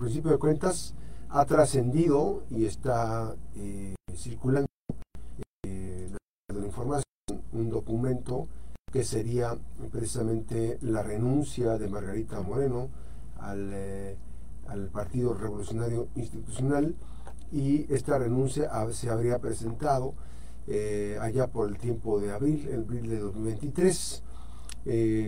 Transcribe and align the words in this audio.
principio 0.00 0.30
de 0.30 0.38
cuentas 0.38 0.94
ha 1.28 1.44
trascendido 1.44 2.42
y 2.48 2.64
está 2.64 3.36
eh, 3.54 3.94
circulando 4.14 4.66
eh, 5.62 6.10
la 6.48 6.66
información, 6.66 7.04
un 7.52 7.68
documento 7.68 8.48
que 8.90 9.04
sería 9.04 9.56
precisamente 9.92 10.78
la 10.80 11.02
renuncia 11.02 11.76
de 11.76 11.88
Margarita 11.88 12.40
Moreno 12.40 12.88
al, 13.38 13.70
eh, 13.74 14.16
al 14.68 14.88
Partido 14.88 15.34
Revolucionario 15.34 16.08
Institucional 16.16 16.96
y 17.52 17.92
esta 17.92 18.18
renuncia 18.18 18.70
se 18.92 19.10
habría 19.10 19.38
presentado 19.38 20.14
allá 21.20 21.48
por 21.48 21.68
el 21.68 21.78
tiempo 21.78 22.20
de 22.20 22.30
abril, 22.30 22.68
el 22.68 22.80
abril 22.82 23.08
de 23.08 23.18
2023. 23.18 24.22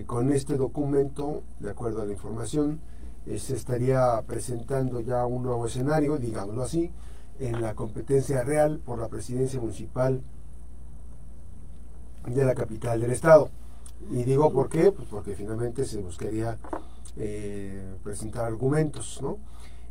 con 0.06 0.32
este 0.32 0.56
documento, 0.56 1.42
de 1.58 1.70
acuerdo 1.70 2.00
a 2.00 2.06
la 2.06 2.12
información, 2.12 2.80
eh, 3.26 3.38
se 3.38 3.54
estaría 3.54 4.20
presentando 4.26 5.00
ya 5.00 5.26
un 5.26 5.44
nuevo 5.44 5.66
escenario, 5.66 6.18
digámoslo 6.18 6.62
así, 6.62 6.90
en 7.38 7.62
la 7.62 7.74
competencia 7.74 8.42
real 8.42 8.80
por 8.84 8.98
la 8.98 9.08
presidencia 9.08 9.60
municipal 9.60 10.22
de 12.26 12.44
la 12.44 12.54
capital 12.54 13.00
del 13.00 13.12
estado. 13.12 13.50
Y 14.10 14.24
digo 14.24 14.52
por 14.52 14.68
qué, 14.68 14.90
pues 14.90 15.06
porque 15.08 15.34
finalmente 15.34 15.84
se 15.84 16.00
buscaría 16.00 16.58
eh, 17.16 17.94
presentar 18.02 18.44
argumentos. 18.44 19.20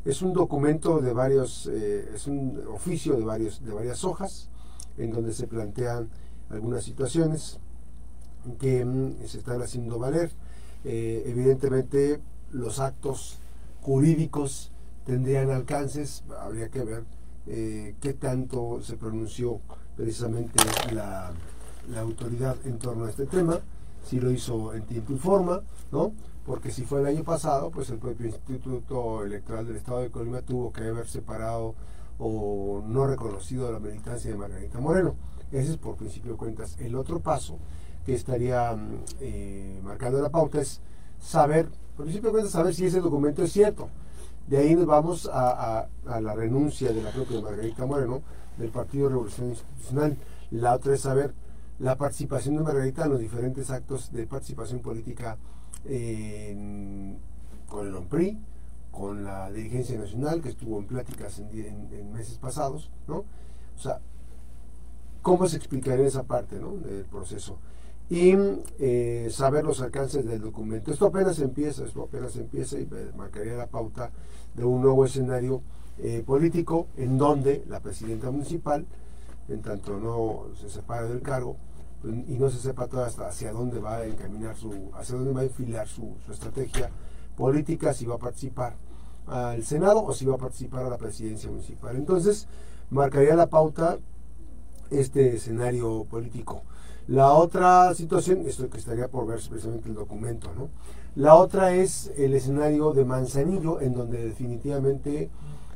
Es 0.04 0.22
un 0.22 0.34
documento 0.34 1.00
de 1.00 1.13
varios, 1.13 1.68
eh, 1.72 2.12
es 2.13 2.27
un 2.27 2.62
oficio 2.70 3.16
de, 3.16 3.24
varios, 3.24 3.63
de 3.63 3.72
varias 3.72 4.04
hojas, 4.04 4.50
en 4.98 5.12
donde 5.12 5.32
se 5.34 5.48
plantean 5.48 6.10
algunas 6.50 6.84
situaciones 6.84 7.60
que 8.60 8.84
mm, 8.84 9.26
se 9.26 9.38
están 9.38 9.62
haciendo 9.62 10.00
valer. 10.00 10.32
evidentemente 10.84 12.20
los 12.52 12.80
actos 12.80 13.38
jurídicos 13.82 14.72
tendrían 15.05 15.50
alcances, 15.50 16.23
habría 16.40 16.70
que 16.70 16.84
ver 16.84 17.04
eh, 17.48 17.96
qué 18.00 18.14
tanto 18.14 18.82
se 18.82 18.98
pronunció 18.98 19.60
precisamente 19.96 20.60
la, 20.94 21.34
autoridad 21.98 22.55
en 22.66 22.77
torno 22.77 23.05
a 23.05 23.10
este 23.10 23.26
tema, 23.26 23.60
si 24.05 24.20
lo 24.20 24.32
hizo 24.32 24.74
en 24.74 24.84
tiempo 24.85 25.13
y 25.13 25.18
forma, 25.18 25.62
¿no? 25.91 26.13
Porque 26.46 26.72
si 26.72 26.84
fue 26.84 27.02
el 27.02 27.07
año 27.07 27.24
pasado, 27.24 27.72
pues 27.72 27.90
el 27.90 27.98
propio 27.98 28.27
Instituto 28.27 29.24
Electoral 29.24 29.66
del 29.66 29.77
Estado 29.77 29.99
de 29.99 30.12
Colima 30.12 30.41
tuvo 30.41 30.72
que 30.72 30.84
haber 30.84 31.07
separado 31.07 31.76
o 32.20 32.84
no 32.85 33.07
reconocido 33.07 33.72
la 33.72 33.79
militancia 33.79 34.32
de 34.32 34.38
Margarita 34.38 34.79
Moreno. 34.79 35.16
Ese 35.52 35.72
es 35.72 35.77
por 35.77 35.98
principio 35.98 36.34
de 36.34 36.38
cuentas. 36.38 36.77
El 36.79 36.96
otro 36.96 37.20
paso 37.20 37.57
que 38.05 38.13
estaría 38.13 38.74
mm, 38.74 39.04
eh, 39.20 39.82
marcando 39.84 40.22
la 40.22 40.29
pauta 40.29 40.62
es 40.62 40.82
saber 41.20 41.70
por 42.02 42.05
principio 42.05 42.32
de 42.32 42.49
saber 42.49 42.74
si 42.74 42.88
ese 42.88 42.99
documento 42.99 43.44
es 43.44 43.52
cierto. 43.52 43.88
De 44.48 44.57
ahí 44.57 44.74
nos 44.74 44.88
vamos 44.88 45.30
a, 45.32 45.88
la 46.04 46.34
renuncia 46.34 46.91
de 46.91 47.04
la 47.04 47.12
propia 47.12 47.40
Margarita 47.41 47.85
Moreno 47.85 48.24
del 48.57 48.71
Partido 48.71 49.07
Revolución 49.07 49.49
Institucional. 49.49 50.18
La 50.49 50.74
otra 50.74 50.96
es 50.96 51.02
saber 51.02 51.35
la 51.77 51.96
participación 51.98 52.55
de 52.55 52.63
Margarita 52.63 53.04
en 53.04 53.12
los 53.12 53.20
diferentes 53.20 53.70
actos 53.70 54.12
de 54.12 54.26
participación 54.26 54.79
política 54.79 55.38
con 57.68 57.88
el 57.88 57.96
OMPRI, 57.96 58.40
con 58.90 59.24
la 59.24 59.52
dirigencia 59.52 59.99
nacional 59.99 60.41
que 60.41 60.49
estuvo 60.49 60.79
en 60.79 60.88
pláticas 60.88 61.38
en, 61.38 62.12
meses 62.12 62.40
pasados, 62.40 62.90
¿no? 63.07 63.18
O 63.18 63.79
sea, 63.79 63.99
¿cómo 65.22 65.47
se 65.47 65.57
explicaría 65.57 66.07
esa 66.07 66.24
parte 66.24 66.59
¿no? 66.59 66.78
del 66.78 67.06
proceso? 67.06 67.59
Y 68.12 68.38
eh, 68.78 69.29
saber 69.31 69.63
los 69.63 69.79
alcances 69.79 70.25
del 70.25 70.41
documento. 70.41 70.91
Esto 70.91 71.06
apenas 71.06 71.40
empieza, 71.40 71.85
esto 71.85 72.03
apenas 72.03 72.35
empieza 72.35 72.78
y 72.78 72.85
marcaría 73.16 73.53
la 73.53 73.67
pauta 73.67 74.12
de 74.53 74.66
un 74.66 74.81
nuevo 74.81 75.06
escenario 75.06 75.62
eh, 75.97 76.22
político 76.25 76.88
en 76.97 77.17
donde 77.17 77.63
la 77.69 77.79
presidenta 77.79 78.29
municipal, 78.29 78.85
en 79.47 79.62
tanto 79.62 79.97
no 79.97 80.53
se 80.59 80.69
separa 80.69 81.03
del 81.03 81.22
cargo 81.22 81.56
pues, 82.01 82.13
y 82.28 82.38
no 82.38 82.50
se 82.50 82.57
sepa 82.57 82.88
todo 82.88 83.05
hasta 83.05 83.29
hacia 83.29 83.53
dónde 83.53 83.79
va 83.79 84.00
a 84.00 84.05
encaminar 84.05 84.57
su, 84.57 84.91
hacia 84.94 85.16
dónde 85.16 85.31
va 85.31 85.39
a 85.39 85.45
enfilar 85.45 85.88
su, 85.88 86.13
su 86.25 86.33
estrategia 86.33 86.89
política, 87.38 87.94
si 87.94 88.05
va 88.05 88.16
a 88.16 88.19
participar 88.19 88.75
al 89.25 89.63
Senado 89.63 90.03
o 90.03 90.13
si 90.13 90.25
va 90.25 90.35
a 90.35 90.38
participar 90.38 90.83
a 90.83 90.89
la 90.89 90.97
presidencia 90.97 91.50
municipal. 91.50 91.95
Entonces, 91.95 92.50
marcaría 92.89 93.38
la 93.38 93.47
pauta 93.47 94.00
este 94.89 95.38
escenario 95.38 96.03
político. 96.03 96.63
La 97.07 97.34
otra 97.34 97.94
situación, 97.95 98.45
esto 98.47 98.69
que 98.69 98.78
estaría 98.78 99.07
por 99.07 99.25
ver 99.25 99.39
precisamente 99.50 99.89
el 99.89 99.95
documento, 99.95 100.53
¿no? 100.56 100.69
La 101.16 101.35
otra 101.35 101.73
es 101.73 102.12
el 102.16 102.34
escenario 102.34 102.94
de 102.94 103.03
Manzanillo, 103.03 103.81
en 103.81 103.94
donde 103.94 104.23
definitivamente, 104.23 105.29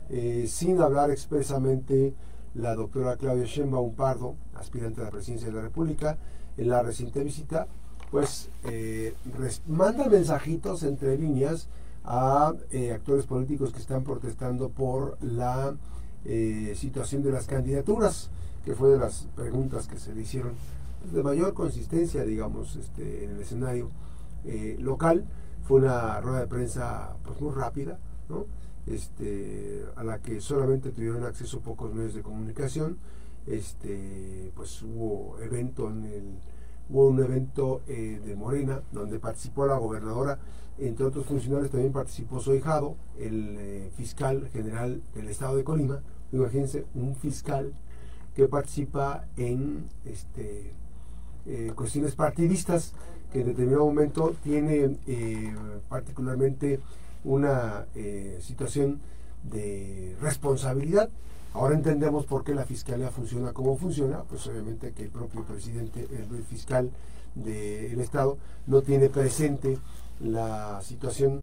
eh, 0.09 0.45
sin 0.47 0.79
hablar 0.79 1.11
expresamente, 1.11 2.13
la 2.53 2.73
doctora 2.73 3.17
Claudia 3.17 3.43
Sheinbaum 3.45 3.95
Pardo, 3.95 4.35
aspirante 4.53 5.01
a 5.01 5.05
la 5.05 5.09
presidencia 5.09 5.49
de 5.49 5.55
la 5.55 5.61
República, 5.61 6.17
en 6.55 6.69
la 6.69 6.81
reciente 6.83 7.21
visita, 7.21 7.67
pues 8.11 8.49
eh, 8.63 9.13
manda 9.67 10.07
mensajitos 10.07 10.83
entre 10.83 11.17
líneas 11.17 11.67
a 12.05 12.53
eh, 12.71 12.93
actores 12.93 13.25
políticos 13.25 13.73
que 13.73 13.79
están 13.79 14.03
protestando 14.03 14.69
por 14.69 15.17
la 15.21 15.75
situación 16.73 17.21
de 17.21 17.31
las 17.31 17.45
candidaturas, 17.45 18.31
que 18.63 18.73
fue 18.73 18.89
de 18.89 18.97
las 18.97 19.27
preguntas 19.35 19.87
que 19.87 19.99
se 19.99 20.15
le 20.15 20.21
hicieron 20.21 20.53
de 21.11 21.23
mayor 21.23 21.53
consistencia, 21.53 22.23
digamos, 22.23 22.75
este, 22.75 23.23
en 23.23 23.31
el 23.31 23.41
escenario 23.41 23.89
eh, 24.43 24.77
local. 24.79 25.25
Fue 25.63 25.79
una 25.79 26.21
rueda 26.21 26.41
de 26.41 26.47
prensa 26.47 27.15
pues, 27.23 27.41
muy 27.41 27.53
rápida, 27.53 27.99
¿no? 28.29 28.45
este, 28.87 29.83
a 29.95 30.03
la 30.03 30.19
que 30.19 30.39
solamente 30.41 30.91
tuvieron 30.91 31.23
acceso 31.23 31.59
pocos 31.61 31.93
medios 31.93 32.13
de 32.13 32.21
comunicación. 32.21 32.97
Este, 33.47 34.51
pues 34.55 34.81
hubo 34.81 35.37
evento 35.39 35.89
en 35.89 36.03
el, 36.05 36.23
hubo 36.89 37.07
un 37.07 37.19
evento 37.19 37.81
eh, 37.87 38.19
de 38.23 38.35
Morena 38.35 38.81
donde 38.91 39.19
participó 39.19 39.65
la 39.65 39.77
gobernadora, 39.77 40.39
entre 40.77 41.05
otros 41.05 41.25
funcionarios 41.25 41.71
también 41.71 41.93
participó 41.93 42.39
su 42.39 42.53
hijado, 42.53 42.95
el 43.17 43.55
eh, 43.59 43.91
fiscal 43.95 44.49
general 44.51 45.01
del 45.13 45.29
estado 45.29 45.57
de 45.57 45.63
Colima. 45.63 46.01
Imagínense, 46.31 46.85
un 46.95 47.15
fiscal 47.15 47.73
que 48.35 48.47
participa 48.47 49.25
en 49.37 49.87
este 50.03 50.73
eh, 51.47 51.71
cuestiones 51.75 52.15
partidistas 52.15 52.93
que 53.31 53.41
en 53.41 53.47
determinado 53.47 53.85
momento 53.85 54.35
tiene 54.43 54.97
eh, 55.07 55.55
particularmente 55.89 56.79
una 57.23 57.85
eh, 57.95 58.39
situación 58.41 58.99
de 59.43 60.15
responsabilidad. 60.21 61.09
Ahora 61.53 61.75
entendemos 61.75 62.25
por 62.25 62.43
qué 62.43 62.55
la 62.55 62.65
fiscalía 62.65 63.09
funciona 63.11 63.53
como 63.53 63.77
funciona, 63.77 64.23
pues 64.23 64.45
obviamente 64.47 64.91
que 64.91 65.03
el 65.03 65.09
propio 65.09 65.43
presidente, 65.43 66.07
el 66.11 66.43
fiscal 66.43 66.89
del 67.35 67.99
Estado, 68.01 68.37
no 68.67 68.81
tiene 68.81 69.09
presente 69.09 69.77
la 70.19 70.81
situación 70.81 71.41